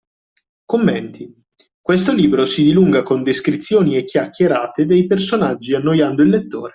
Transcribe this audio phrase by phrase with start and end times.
[0.65, 1.31] Commenti:
[1.79, 6.69] Questo libro si dilunga con descrizioni e chiacchierate dei personaggi annoiando il lettore